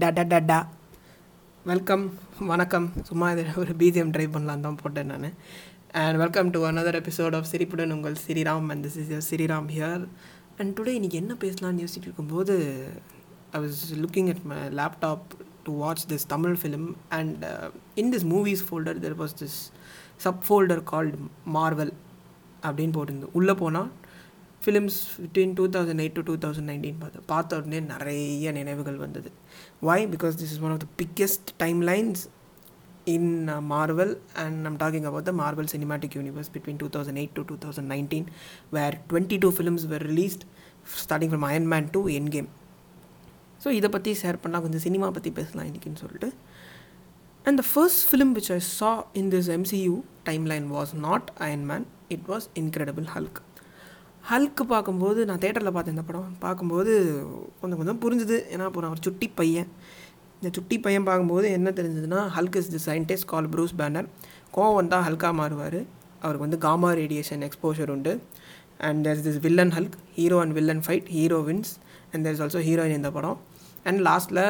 [0.00, 0.56] டட டடா
[1.64, 2.02] வெல்கம்
[2.50, 2.86] வணக்கம்.
[3.08, 5.26] சும்மா இது ஒரு பிஜிஎம் ட்ரை பண்ணலாம் தான் போட்டேன் நான்.
[6.00, 10.02] And welcome to another episode of சிரிப்புடன் உங்கள் Sriram and this is Sriram here
[10.58, 12.54] and today இன்றைக்கி என்ன பேசலாம்னு யோசிச்சுட்டு இருக்கும்போது
[13.52, 15.24] I was looking at my laptop
[15.66, 17.46] to watch this Tamil film and
[18.02, 19.58] in this movies folder there was this
[20.26, 21.18] sub folder called
[21.58, 21.94] Marvel
[22.62, 23.90] அப்படின்னு போட்டிருந்து உள்ளே போனால்
[24.68, 29.30] films between two thousand eight to two thousand nineteen பார்த்து பார்த்த உடனே நிறைய நினைவுகள் வந்தது.
[29.88, 32.22] Why because this is one of the biggest time lines
[33.14, 33.30] in
[33.72, 34.12] Marvel
[34.42, 37.90] and நம் talking about the Marvel cinematic universe between two thousand eight to two thousand
[37.94, 38.26] nineteen
[38.76, 40.44] where twenty two films were released
[41.04, 42.02] starting from Iron Man to
[42.36, 42.48] Endgame
[43.64, 46.30] so இதை பற்றி share பண்ணால் கொஞ்சம் cinema பற்றி பேசலாம் இன்றைக்கின்னு சொல்லிட்டு.
[47.44, 48.92] And the first film which I saw
[49.22, 49.94] in this MCU
[50.30, 53.40] time line was not Iron Man it was incredible Hulk
[54.30, 56.92] Hulk பார்க்கும்போது நான் தேட்டரில் பார்த்தேன் இந்த படம் பார்க்கும்போது
[57.60, 58.36] கொஞ்சம் கொஞ்சம் புரிஞ்சுது.
[58.52, 59.68] ஏன்னா அப்போ நான் ஒரு சுட்டி பையன்.
[60.38, 64.08] இந்த சுட்டி பையன் பார்க்கும்போது என்ன தெரிஞ்சதுன்னா Hulk is the scientist call Bruce Banner
[64.56, 65.78] கோவம் வந்தால் ஹல்காக மாறுவார்.
[66.22, 68.12] அவருக்கு வந்து காமா ரேடியேஷன் எக்ஸ்போஷர் உண்டு.
[68.88, 71.72] And there is this villain Hulk hero and villain fight hero wins
[72.12, 73.38] and there is also heroine இந்த படம்.
[73.88, 74.44] அண்ட் லாஸ்ட்டில்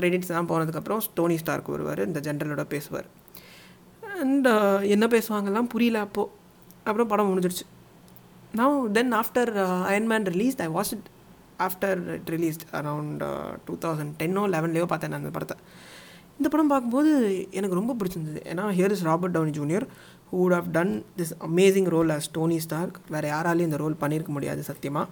[0.00, 2.02] கிரெடிட்ஸ் தான் போனதுக்கப்புறம் ஸ்டோனி ஸ்டார்க்கு வருவார்.
[2.10, 3.08] இந்த ஜென்ரலோட பேசுவார்.
[4.24, 4.48] அண்ட்
[4.96, 6.30] என்ன பேசுவாங்கலாம் புரியல அப்போது
[6.88, 7.66] அப்புறம் படம் முடிஞ்சிடுச்சு
[8.54, 10.70] now then after uh, Iron Man released I
[11.60, 13.20] after it released around
[13.64, 15.56] two thousand டென்னோ லெவன்லேயோ பார்த்தேன் நான் அந்த படத்தை
[16.38, 17.10] இந்த படம் பார்க்கும்போது
[17.50, 19.84] எனக்கு ரொம்ப பிடிச்சிருந்தது ஏன்னா here is Robert Downey Junior
[20.30, 24.32] who would have done this amazing role as Tony Stark வேறு யாராலையும் இந்த ரோல் பண்ணியிருக்க
[24.32, 25.06] முடியாது சத்தியமாக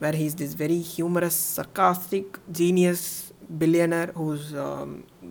[0.00, 3.06] where he's this very humorous sarcastic genius
[3.60, 4.50] billionaire who's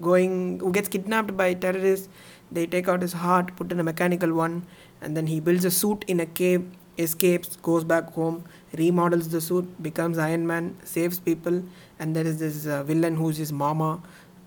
[0.08, 2.09] going who gets kidnapped by terrorist
[2.53, 4.55] they take out his heart put in a mechanical one
[5.03, 6.63] and then he builds a suit in a cave
[6.97, 8.37] escapes goes back home
[8.75, 11.58] remodels the suit becomes Iron Man saves people
[11.97, 13.89] and there is this villain villain is மாமா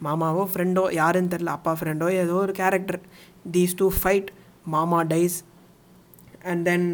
[0.02, 3.00] மாமாவோ ஃப்ரெண்டோ யாருன்னு தெரில அப்பா ஃப்ரெண்டோ ஏதோ ஒரு character
[3.50, 4.28] these two fight
[4.66, 5.36] மாமா dies
[6.42, 6.86] and then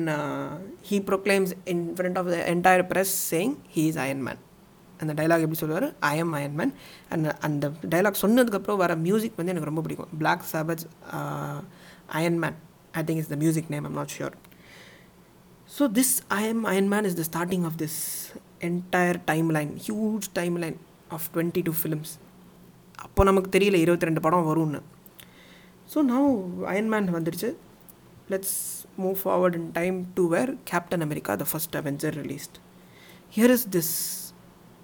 [0.91, 4.41] he proclaims in front of the entire press saying he is Iron Man
[5.00, 6.73] அந்த டைலாக் எப்படி சொல்லுவார் I am Iron Man
[7.09, 10.84] and அந்த டைலாக் சொன்னதுக்கப்புறம் வர மியூசிக் வந்து எனக்கு ரொம்ப பிடிக்கும் Black Sabbath
[12.12, 12.59] Iron Man
[12.95, 14.37] I think is the music name I'm not sure
[15.75, 17.99] so this I am Iron Man is the starting of this
[18.61, 20.77] entire time line huge time line
[21.09, 22.12] of twenty two films
[22.99, 24.81] அப்போ நமக்கு தெரியல இருபத்தி ரெண்டு படம் வரும்னு.
[25.95, 26.29] So நான்
[26.67, 27.49] Iron Man வந்துடுச்சு
[28.31, 28.57] let's
[28.99, 32.56] move forward in time to where Captain America the first Avenger released
[33.33, 33.95] here is this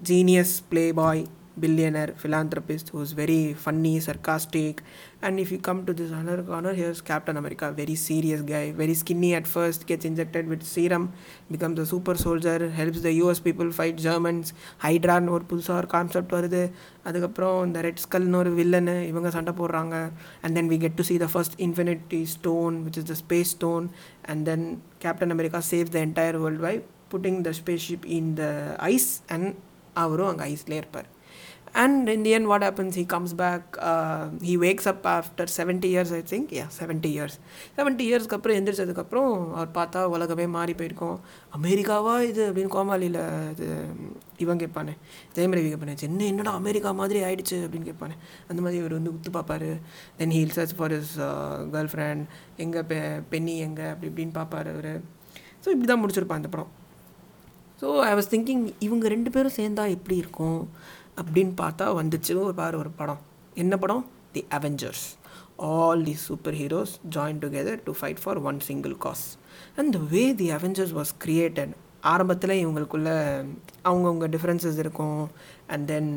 [0.01, 0.63] genius
[0.93, 1.23] playboy
[1.59, 4.81] billionaire philanthropist who's very funny sarcastic
[5.21, 8.93] and if you come to this other corner here's captain america very serious guy very
[8.93, 11.11] skinny at first gets injected with serum
[11.51, 14.47] becomes a super soldier helps the us people fight germans
[14.83, 16.61] ஹைட்ரான்னு ஒரு புதுசாக ஒரு concept வருது
[17.03, 19.95] அதுக்கப்புறம் இந்த red ஸ்கல்னு ஒரு villain இவங்க சண்டை போடுறாங்க
[20.41, 23.85] and then we get to see the first infinity stone which is the space stone
[24.31, 24.65] and then
[24.97, 26.73] Captain America saves the entire world by
[27.13, 27.53] putting the
[27.89, 28.45] spaceship in the
[28.93, 29.49] ice and
[30.03, 31.09] அவரும் அங்கே ஐஸ்லேயே இருப்பார்
[31.73, 33.75] and in the end what happens he comes back
[34.47, 37.37] he wakes up after seventy years I think yeah seventy years
[37.77, 41.17] seventy இயர்ஸ்க்கு அப்புறம் எந்திரிச்சதுக்கப்புறம் அவர் பார்த்தா உலகமே மாறி போயிருக்கோம்.
[41.57, 42.43] அமெரிக்காவா இது?
[42.49, 43.19] அப்படின்னு கோமாளியில்
[43.53, 43.67] இது
[44.45, 44.95] இவன் கேட்பானே.
[45.37, 47.59] ஜெயமரவி கேட்பானே சென்னை என்னடா அமெரிக்கா மாதிரி ஆயிடுச்சு?
[47.65, 48.17] அப்படின்னு கேட்பானே.
[48.49, 49.71] அந்த மாதிரி இவர் வந்து உத்து பார்ப்பாரு.
[50.19, 51.15] Then he'll search for his
[51.93, 52.23] girlfriend
[52.65, 52.97] எங்கே பெ
[53.33, 53.87] பெண்ணி எங்கே?
[53.93, 54.93] அப்படி இப்படின்னு பார்ப்பாரு அவர்.
[55.63, 56.71] ஸோ இப்படி தான் முடிச்சிருப்பான் அந்த படம்.
[57.81, 60.59] ஸோ ஐ வாஸ் திங்கிங் இவங்க ரெண்டு பேரும் சேர்ந்தா எப்படி இருக்கும்?
[61.21, 62.33] அப்படின்னு பார்த்தா வந்துச்சு.
[62.45, 63.21] ஒரு பாரு ஒரு படம்.
[63.63, 64.05] என்ன படம்?
[64.31, 65.05] The Avengers
[65.69, 66.13] all the
[66.53, 69.25] superheroes join together to fight for one single cause
[69.75, 71.73] and the way the Avengers was created
[72.11, 73.09] ஆரம்பத்தில் இவங்களுக்குள்ள
[73.89, 75.19] அவங்கவுங்க டிஃப்ரென்சஸ் இருக்கும்.
[75.67, 76.09] And then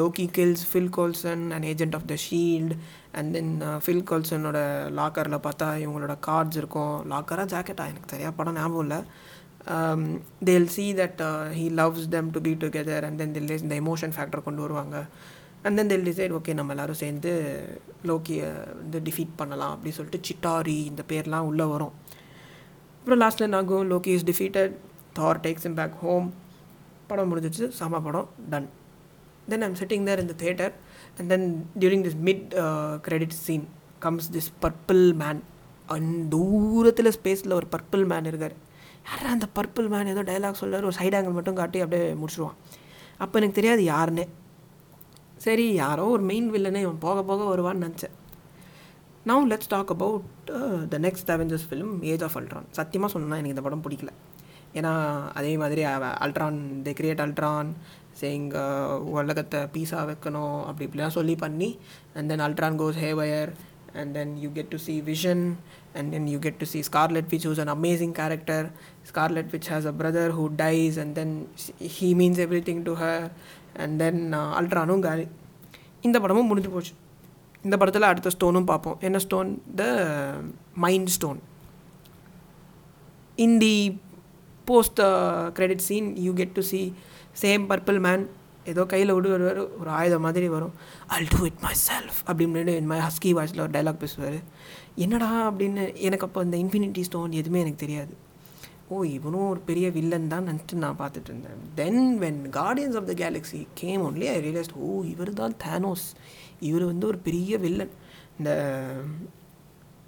[0.00, 2.74] Loki kills Phil Coulson and agent of the SHIELD
[3.12, 3.52] and then
[3.84, 4.58] Phil கோல்சனோட
[4.98, 7.10] லாக்கரில் பார்த்தா இவங்களோட cards இருக்கும்.
[7.12, 9.00] லாக்கராக ஜாக்கெட்டா எனக்கு சரியாக படம் ஞாபகம் இல்லை.
[9.66, 13.76] Um, they'll see that uh, he loves them to be together and then they'll இந்த
[13.82, 15.04] எமோஷன் factor கொண்டு வருவாங்க.
[15.62, 17.32] And then they'll decide okay நம்ம எல்லோரும் சேர்ந்து
[18.10, 18.46] லோக்கியை
[18.78, 21.92] வந்து டிஃபீட் பண்ணலாம் அப்படி சொல்லிட்டு சிட்டாரி இந்த பேர்லாம் உள்ளே வரும்.
[22.98, 23.84] அப்புறம் லாஸ்ட்டில் என்ன ஆகும்?
[23.90, 24.72] Loki is defeated
[25.12, 26.26] Thor takes him back home
[27.06, 28.28] படம் முடிஞ்சிச்சு சம படம்.
[28.50, 28.68] Done
[29.48, 30.72] then I'm sitting there இந்த theatre
[31.18, 31.46] and then
[31.80, 32.44] during this mid
[33.06, 33.64] credit scene
[33.98, 35.42] comes this purple man
[35.86, 38.56] and தூரத்தில் ஸ்பேஸில் ஒரு பர்பிள் மேன் இருக்கார்.
[39.08, 42.58] யாரா அந்த பர்பிள் மேன் ஏதோ டைலாக் சொல்லார் ஒரு சைட் ஆங்கிள் மட்டும் காட்டி அப்படியே முடிச்சிடுவான்
[43.22, 44.24] அப்போ எனக்கு தெரியாது யாருன்னு.
[45.46, 48.16] சரி யாரோ ஒரு மெயின் வில்லனே இவன் போக போக வருவான்னு நினச்சேன்.
[49.30, 50.28] Now let's talk about
[50.92, 54.12] the next Avengers film age of Ultron சத்தியமாக சொன்னால் எனக்கு இந்த படம் பிடிக்கல.
[54.78, 54.92] ஏன்னா
[55.38, 55.82] அதே மாதிரி
[56.24, 57.70] Ultron they create Ultron
[58.20, 58.48] saying
[59.16, 61.68] உலகத்தை பீஸாக வைக்கணும் அப்படி இப்படிலாம் சொல்லி பண்ணி
[62.16, 63.52] and then Ultron goes haywire
[63.93, 65.39] and then you get to see Vision,
[65.95, 68.61] and then you get to see Scarlet Witch, who's an amazing character.
[69.03, 71.31] Scarlet Witch has a brother who dies, and then
[71.97, 73.19] he means everything to her,
[73.75, 74.17] and then
[74.59, 75.27] அல்ட்ரானும் காலி
[76.07, 76.93] இந்த படமும் முடிஞ்சு போச்சு
[77.65, 79.49] இந்த படத்தில் அடுத்த ஸ்டோனும் பார்ப்போம் என்ன stone
[79.79, 79.85] the
[80.83, 81.39] mind stone
[83.45, 83.75] in the
[84.69, 85.01] post
[85.57, 86.81] credit scene you get to see
[87.43, 88.23] same purple man
[88.70, 90.74] ஏதோ கையில் விட்டு வருவார் ஒரு ஆயுதம் மாதிரி வரும்.
[91.14, 94.38] I'll do it myself அப்படின்னு என் மை ஹஸ்கி வாய்ஸில் ஒரு டைலாக் பேசுவார்.
[95.04, 95.30] என்னடா?
[95.48, 98.14] அப்படின்னு எனக்கு அப்போ இந்த இன்ஃபினிட்டி ஸ்டோன் எதுவுமே எனக்கு தெரியாது.
[98.92, 101.60] ஓ இவனும் ஒரு பெரிய வில்லன் தான் நினச்சிட்டு நான் பார்த்துட்டு இருந்தேன்.
[101.80, 106.06] Then when Guardians of the Galaxy came only I realised oh இவர் தான் தேனோஸ்
[106.70, 107.94] இவர் வந்து ஒரு பெரிய வில்லன்
[108.38, 108.50] இந்த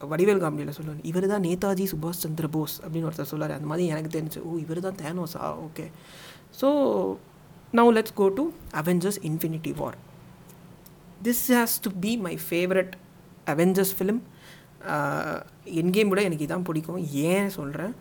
[0.00, 4.10] வடிவேல் காமெடியில் சொல்லுவார் இவர் தான் நேதாஜி சுபாஷ் சந்திர போஸ் அப்படின்னு ஒருத்தர் சொல்லார் அந்த மாதிரி எனக்கு
[4.16, 5.86] தெரிஞ்சு ஓ இவர் தான் தேனோஸா okay.
[6.60, 6.68] So
[7.78, 8.42] now let's go to
[8.80, 9.94] avengers infinity war.
[11.26, 12.92] This has to be my favorite
[13.52, 14.20] Avengers film
[15.80, 17.00] Endgame விட எனக்கு இதான் பிடிக்கும்.
[17.30, 17.92] ஏன் சொல்கிறேன்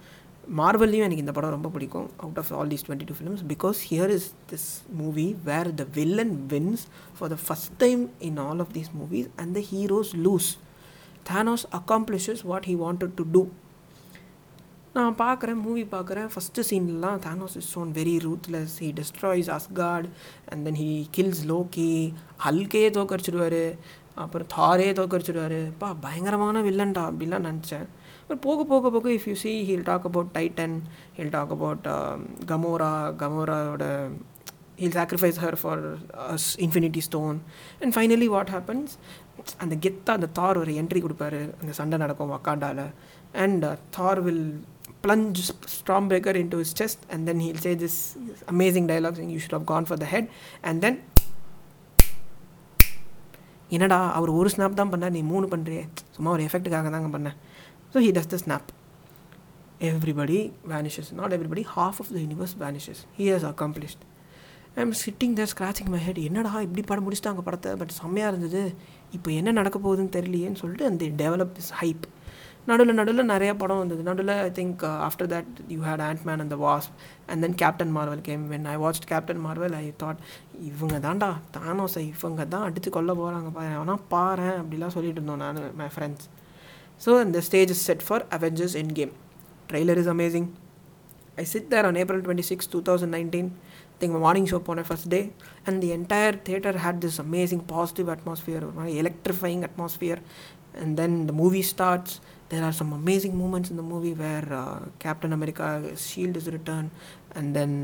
[0.59, 4.11] மார்வல்லையும் எனக்கு இந்த படம் ரொம்ப பிடிக்கும் out of all these twenty two films because here
[4.17, 4.67] is this
[5.01, 6.83] movie where the villain wins
[7.17, 10.49] for the first time in all of these movies and the heroes lose
[11.31, 13.43] Thanos accomplishes what he wanted to do
[14.95, 16.27] நான் பார்க்குறேன் movie பார்க்குறேன்.
[16.33, 20.07] First சீன்லாம் Thanos is shown very ruthless he destroys Asgard
[20.51, 21.93] and then he kills Loki
[22.45, 23.63] ஹல்கே தோக்கடிச்சிடுவார்.
[24.23, 25.59] அப்புறம் தாரே தோக்கடிச்சிடுவார்.
[25.81, 27.87] பா பயங்கரமான வில்லன்டா அப்படிலாம் நினச்சேன்.
[28.27, 30.75] பட் போக போக போக if you see he'll talk about Titan
[31.17, 31.87] he'll talk about
[32.51, 32.91] Gamora
[33.21, 33.87] கமோராவோட
[34.81, 35.81] he'll sacrifice her for
[36.33, 37.39] his infinity stone
[37.81, 38.93] and finally what happens
[39.63, 41.41] அந்த கெத்தாக அந்த தார் ஒரு என்ட்ரி கொடுப்பாரு.
[41.61, 42.85] அந்த சண்டை நடக்கும் வக்காண்டாவில்
[43.45, 43.65] and
[43.97, 44.45] Thor will
[45.03, 45.39] plunge
[45.77, 47.95] Stormbreaker into his chest, and then he'll say this
[48.47, 50.27] amazing dialogue saying, You should have gone for the head.
[50.63, 50.95] And then,
[53.71, 55.83] என்னடா அவர் ஒரு ஸ்னாப் தான் பண்ணார் நீ மூணு பண்ணுறியே
[56.15, 57.37] சும்மா ஒரு எஃபெக்ட்டுக்காக தாங்க பண்ணேன்
[57.93, 58.67] so he does the snap
[59.89, 60.39] everybody
[60.73, 64.03] vanishes not everybody half of the universe vanishes he has accomplished
[64.75, 68.61] I am sitting the scratching my head என்னடா இப்படி படம் முடிச்சுட்டாங்க படத்தை பட் செம்மையாக இருந்தது.
[69.17, 72.05] இப்போ என்ன நடக்க போகுதுன்னு தெரியலையேன்னு சொல்லிட்டு அந்த டெவலப் இஸ் ஹைப்
[72.67, 74.01] நடுவில் நடுவில் நிறைய படம் வந்தது.
[74.09, 76.87] நடுவில் I think after that you had Ant Man அந்த was
[77.29, 80.21] and then Captain Marvel came when I watch Captain Marvel I thought
[80.69, 83.73] இவங்க தான்டா தானோசை இவங்க தான் அடித்து கொல்ல போகிறாங்க பாரு.
[83.81, 86.27] ஆனால் பாரு அப்படிலாம் சொல்லிட்டு இருந்தோம் நான் மை ஃப்ரெண்ட்ஸ்
[87.05, 89.13] ஸோ இந்த stage is set for Avengers Endgame
[89.71, 90.49] trailer is amazing
[91.41, 93.49] I sit there on April twenty six two thousand nineteen
[94.01, 95.19] think morning show போன first day
[95.67, 100.21] and the entire theatre had this amazing positive atmosphere ஒரு மாதிரி electrifying atmosphere
[100.83, 102.15] and then the movie starts
[102.53, 106.91] there are some amazing moments in the movie where uh, captain america's shield is returned
[107.39, 107.77] and then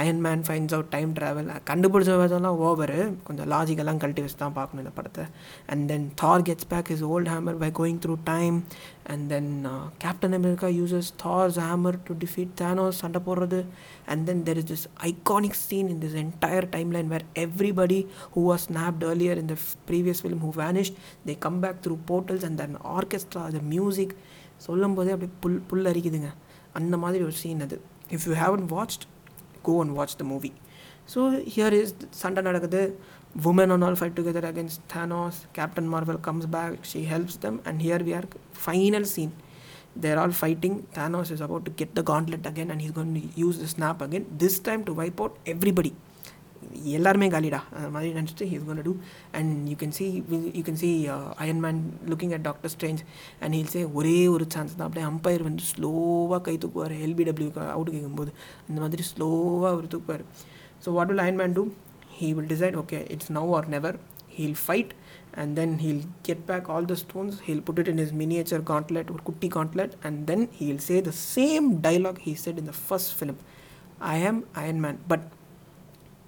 [0.00, 4.82] Iron Man finds out time travel கண்டுபிடிச்ச விதம்லாம் over கொஞ்சம் லாஜிக்கெல்லாம் கழட்டி வச்சு தான் பார்க்கணும்
[4.84, 5.24] இந்த படத்தை.
[5.72, 8.56] And then Thor gets back his old hammer by going through time
[9.12, 9.50] and then
[10.04, 13.60] Captain America uses Thor's hammer to defeat Thanos சண்டை போடுறது.
[14.12, 18.00] And then there is this iconic scene in this entire time line where everybody
[18.36, 19.56] who was snapped earlier in the
[19.90, 20.92] previous film who vanish
[21.28, 24.16] they come back through portals and then orchestra the music
[24.66, 26.30] சொல்லும் போதே அப்படியே புல் புல் அரிக்குதுங்க
[26.78, 27.76] அந்த மாதிரி ஒரு scene அது.
[28.15, 29.05] If you haven't watched
[29.67, 30.51] go and watch the movie
[31.13, 31.21] so
[31.55, 32.83] here is சண்டை நடக்குது
[33.35, 35.45] women on all fight together against Thanos.
[35.53, 38.25] Captain Marvel comes back, she helps them, and here we are.
[38.51, 39.33] Final scene.
[39.95, 40.85] They're all fighting.
[40.93, 44.01] Thanos is about to get the gauntlet again, and he's going to use the snap
[44.01, 44.25] again.
[44.37, 45.93] This time to wipe out everybody.
[46.98, 48.94] எல்லாருமே காலிடா அந்த மாதிரி நினச்சிட்டு he's gonna do
[49.38, 50.06] and you can see
[50.58, 50.90] you can see
[51.44, 51.80] Iron Man
[52.12, 53.02] looking at Doctor Strange
[53.42, 57.92] and he'll say ஒரே ஒரு chance தான் அப்படியே umpire வந்து ஸ்லோவாக கை தூக்குவார் எல்பிடபிள்யூக்கு அவுட்
[57.96, 58.32] கேட்கும்போது
[58.68, 60.24] அந்த மாதிரி ஸ்லோவாக அவர் தூக்குவார்
[60.86, 61.64] so what will Iron Man do
[62.18, 63.90] he will decide okay it's now or never
[64.36, 64.90] he'll fight
[65.40, 69.10] and then he'll get back all the stones he'll put it in his miniature gauntlet
[69.14, 73.10] or kutti gauntlet and then he'll say the same dialogue he said in the first
[73.20, 73.36] film
[74.14, 75.22] i am iron man but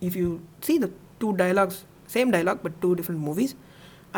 [0.09, 0.29] if you
[0.67, 0.89] see the
[1.23, 1.81] two dialogues
[2.15, 3.55] same dialogue but two different movies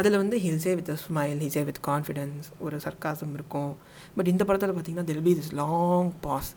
[0.00, 3.72] அதில் வந்து he'll say with a smile he'll say with confidence ஒரு sarcasm இருக்கும்.
[4.16, 6.50] But இந்த படத்தில் பார்த்தீங்கன்னா there'll be this long pause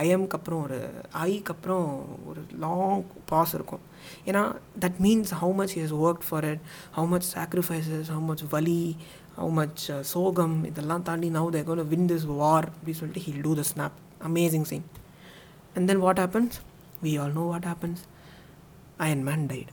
[0.00, 0.78] ஐஎம்க்கு அப்புறம் ஒரு
[1.28, 1.88] ஐக்கு அப்புறம்
[2.30, 3.82] ஒரு லாங் பாஸ் இருக்கும்.
[4.28, 4.42] ஏன்னா
[4.84, 6.62] that means how much he's work for it
[6.96, 8.82] how much sacrifices how much வலி
[9.38, 13.54] ஹவு மச் சோகம் இதெல்லாம் தாண்டி now they gonna win this war அப்படின்னு சொல்லிட்டு he'll do
[13.60, 13.98] the snap
[14.30, 14.86] amazing scene
[15.76, 16.58] and then what happens
[17.06, 18.02] we all know what happens
[19.04, 19.72] Iron Man died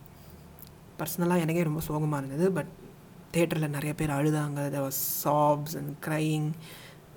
[0.99, 2.71] பர்சனலாக எனக்கே ரொம்ப சோகமாக இருந்தது பட்
[3.35, 4.61] தேட்டரில் நிறைய பேர் அழுதாங்க.
[4.75, 6.47] There was sobs and crying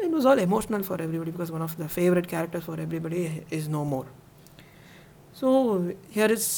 [0.04, 3.20] it was all emotional for everybody because one of the favourite characters for everybody
[3.58, 4.08] is no more
[5.40, 5.48] so
[6.16, 6.50] here is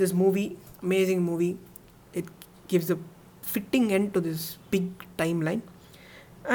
[0.00, 0.44] this movie
[0.84, 1.50] amazing movie
[2.20, 2.30] it
[2.72, 2.98] gives a
[3.52, 5.62] fitting end to this big time line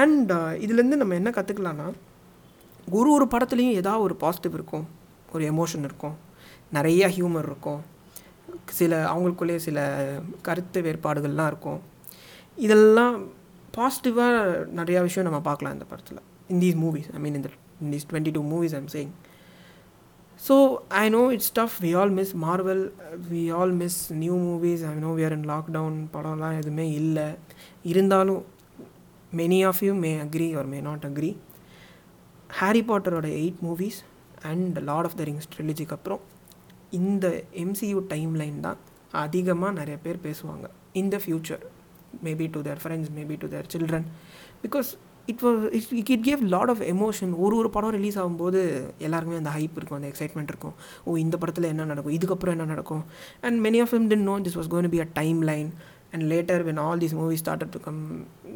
[0.03, 0.31] and
[0.65, 1.87] இதுலேருந்து நம்ம என்ன கற்றுக்கலான்னா
[2.99, 4.87] ஒரு ஒரு படத்துலேயும் ஏதாவது ஒரு positive இருக்கும்
[5.33, 6.15] ஒரு emotion இருக்கும்
[6.73, 7.81] நிறையா ஹியூமர் இருக்கும்.
[8.79, 9.79] சில அவங்களுக்குள்ளேயே சில
[10.47, 11.79] கருத்து வேறுபாடுகள்லாம் இருக்கும்.
[12.65, 13.15] இதெல்லாம்
[13.77, 14.41] பாசிட்டிவாக
[14.79, 16.21] நிறையா விஷயம் நம்ம பார்க்கலாம் இந்த படத்தில்.
[16.53, 17.49] In these movies I mean இந்த
[17.83, 19.13] in these twenty two movies I'm saying
[20.47, 20.55] so
[21.01, 22.83] I know it's tough we all miss Marvel
[23.31, 27.27] we all miss new movies I know we are in lockdown படம்லாம் எதுவுமே இல்லை.
[27.91, 28.41] இருந்தாலும்
[29.41, 31.31] many of you may agree or may not agree
[32.59, 33.99] Harry பாட்டரோட eight movies
[34.51, 36.21] and Lord of the Rings ட்ரிலிஜிக்கு அப்புறம்
[36.99, 37.25] இந்த
[37.63, 38.79] MCU time line தான்
[39.23, 40.65] அதிகமாக நிறைய பேர் பேசுவாங்க.
[41.01, 41.63] In the future
[42.27, 44.07] maybe to their friends maybe to their children
[44.63, 44.89] because
[45.31, 48.59] it was it it gave lot of emotion ஒரு ஒரு படம் ரிலீஸ் ஆகும்போது
[49.05, 50.75] எல்லாருக்குமே அந்த ஹைப் இருக்கும் அந்த எக்ஸைட்மெண்ட் இருக்கும்.
[51.07, 52.15] ஓ இந்த படத்தில் என்ன நடக்கும்?
[52.17, 53.03] இதுக்கப்புறம் என்ன நடக்கும்?
[53.47, 55.69] And many of them then know this was gonna be a time line
[56.13, 57.41] and later when all these these movies
[57.73, 57.99] to come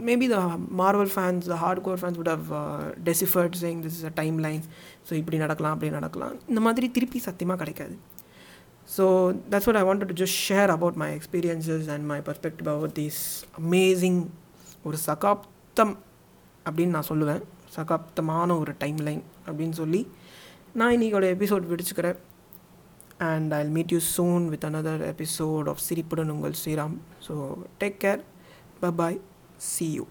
[0.10, 0.38] maybe the
[0.82, 2.48] Marvel fans the hard core fans would have
[3.10, 4.64] deciphered saying this is a time line
[5.10, 6.36] so இப்படி நடக்கலாம் அப்படி நடக்கலாம்.
[6.52, 7.98] இந்த மாதிரி திருப்பி சத்தியமாக கிடைக்காது.
[8.90, 9.06] So
[9.50, 13.20] that's what I wanted to just share about my experiences and my perspective about these
[13.62, 14.18] amazing
[14.84, 15.94] ஒரு சகாப்தம்
[16.66, 17.42] அப்படின்னு நான் சொல்லுவேன்
[17.76, 20.02] சகாப்தமான ஒரு டைம் லைன் அப்படின்னு சொல்லி
[20.74, 22.20] நான் இன்றைக்கோட episode பிடிச்சிக்கிறேன்
[23.30, 26.96] and I meet you soon with another episode of சிரிப்புடன் உங்கள் ஸ்ரீராம்
[27.28, 27.36] ஸோ
[27.84, 28.24] டேக் கேர்
[28.82, 29.20] ப பாய்
[29.72, 30.06] சி யூ